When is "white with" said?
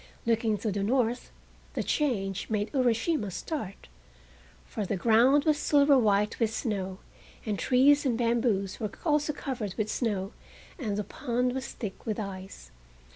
5.95-6.51